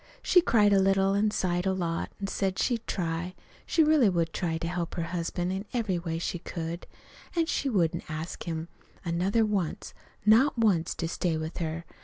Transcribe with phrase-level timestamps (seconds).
[0.23, 3.35] She cried a little, an' sighed a lot, an' said she'd try,
[3.67, 6.87] she really would try to help her husband in every way she could;
[7.35, 8.67] an' she wouldn't ask him
[9.05, 9.93] another once,
[10.25, 11.85] not once, to stay with her.